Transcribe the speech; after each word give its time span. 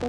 tu 0.00 0.06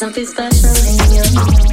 something 0.00 0.24
special 0.24 0.70
in 0.70 1.12
you. 1.12 1.69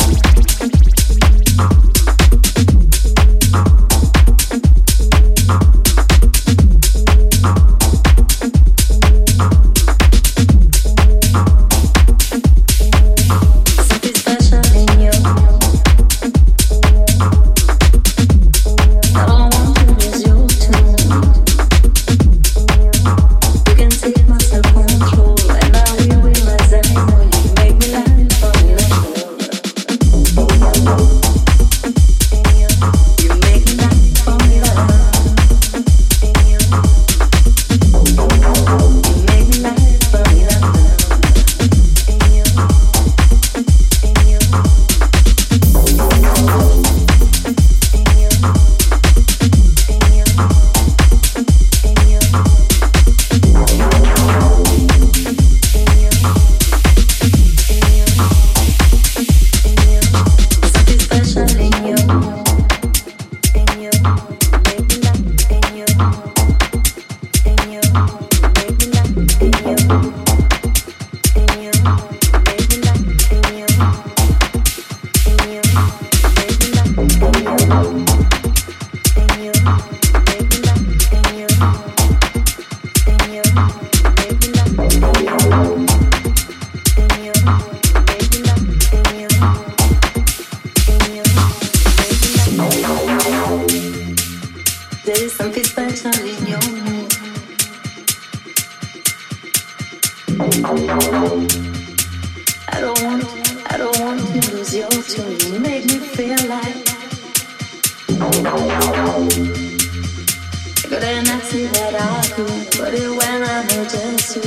Couldn't 110.87 111.27
I 111.27 111.39
see 111.41 111.65
that 111.65 111.95
I 111.99 112.23
could 112.33 112.47
put 112.71 112.93
it 112.93 113.09
when 113.09 113.43
I 113.43 113.61
know 113.67 113.83
just 113.83 114.35
who? 114.35 114.41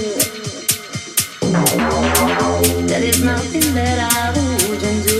That 2.89 3.03
is 3.03 3.23
nothing 3.23 3.75
that 3.75 3.99
I 4.01 4.33
wouldn't 4.69 5.05
do. 5.05 5.19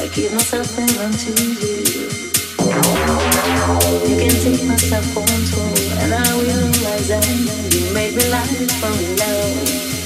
I 0.00 0.08
give 0.14 0.32
myself 0.32 0.78
and 0.78 1.12
to 1.12 1.32
you. 1.60 2.06
You 4.08 4.16
can 4.16 4.34
take 4.40 4.64
my 4.64 4.76
self 4.76 5.04
control, 5.12 5.76
and 6.00 6.14
I 6.14 6.36
will 6.36 6.72
rise 6.88 7.10
up. 7.10 7.24
You 7.74 7.92
make 7.92 8.16
me 8.16 8.24
laugh 8.30 8.48
from 8.80 8.96
love. 9.16 10.05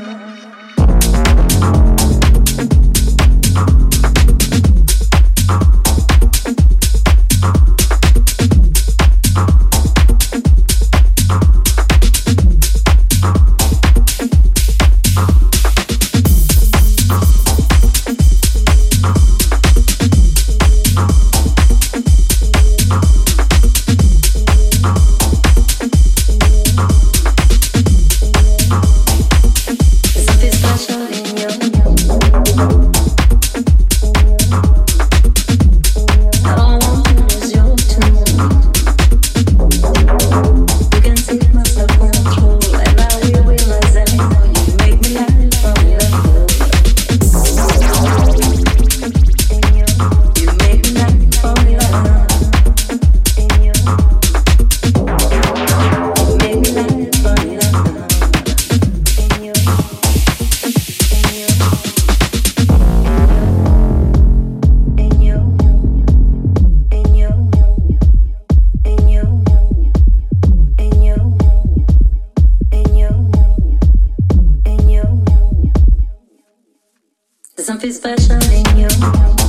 something 77.71 77.93
special 77.93 78.35
in 78.51 78.77
you. 78.77 79.40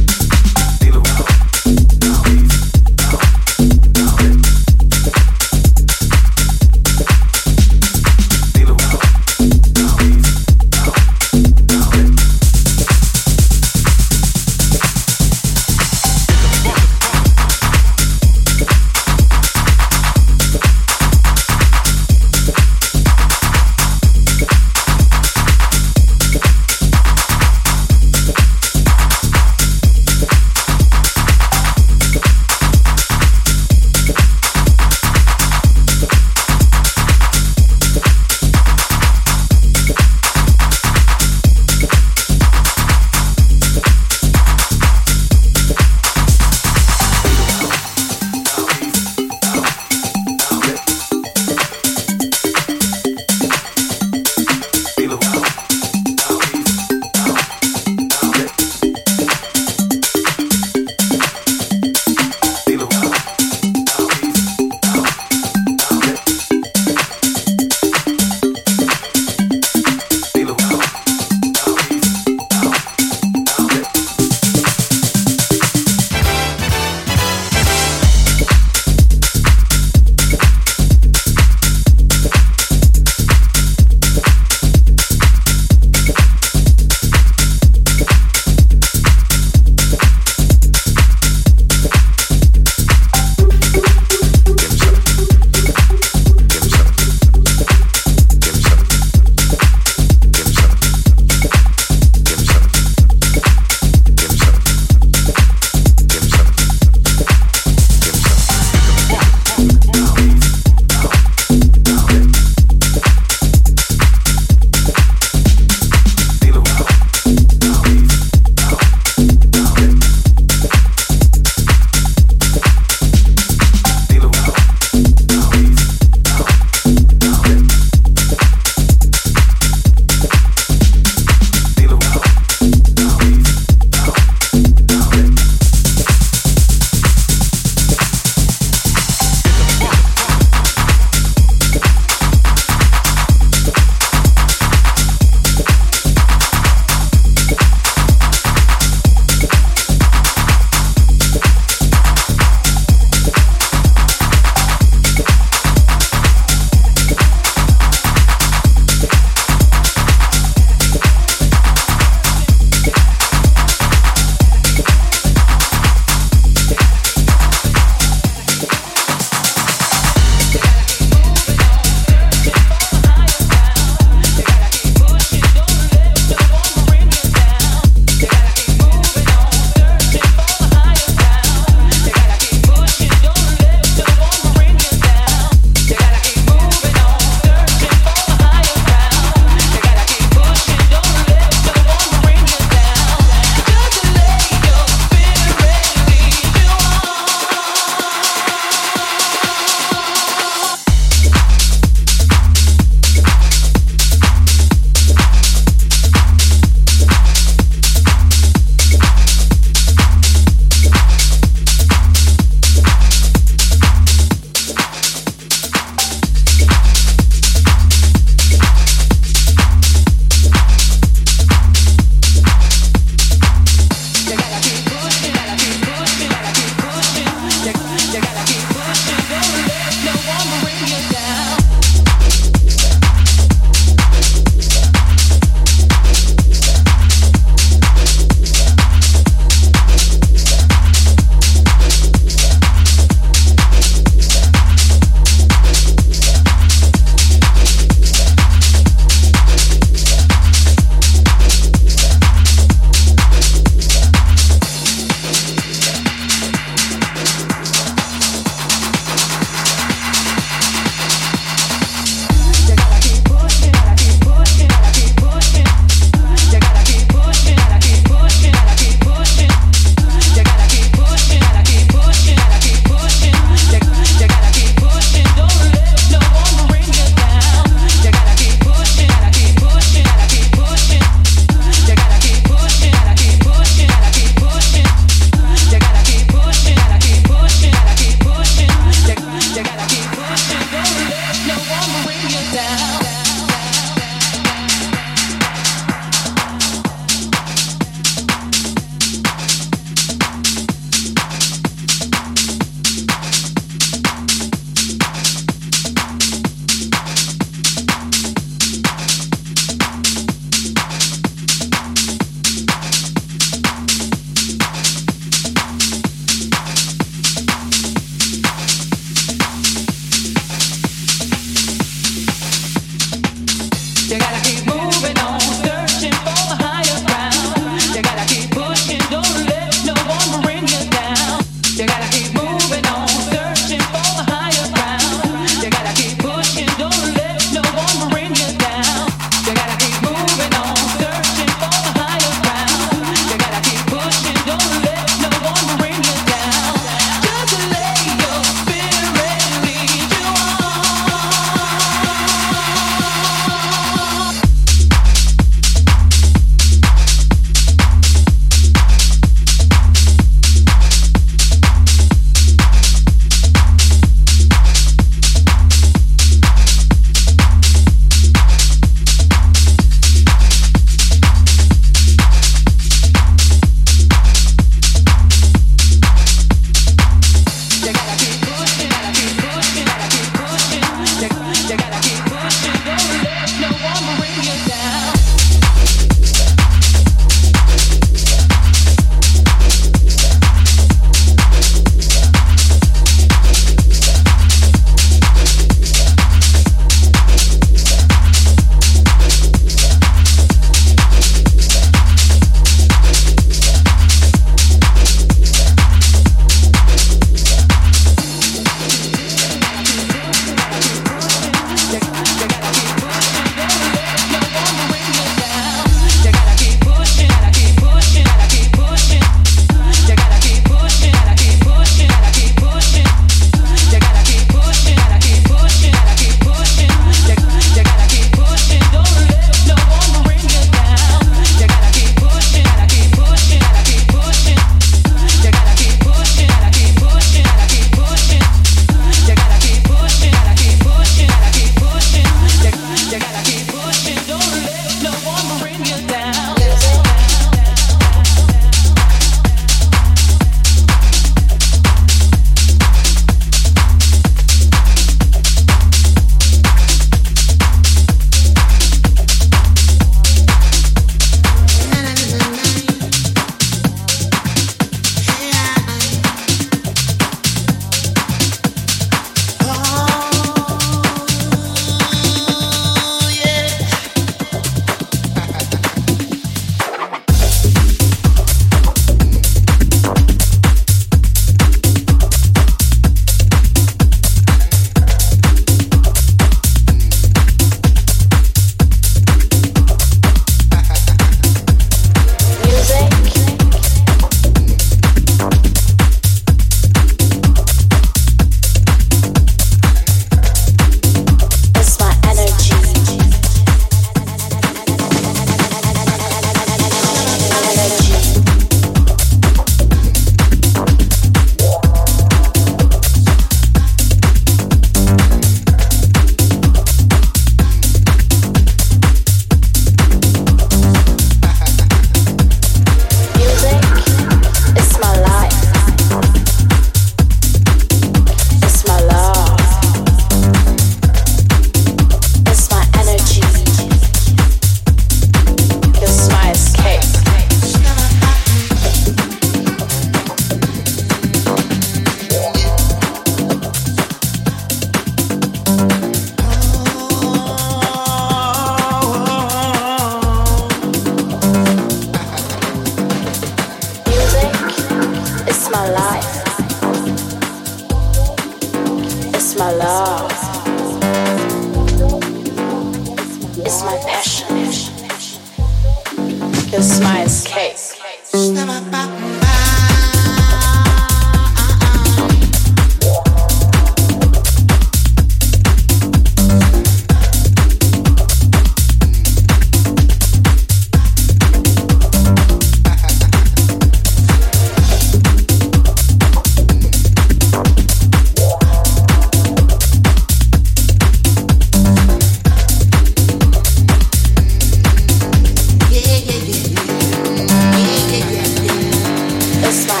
It's 599.73 600.00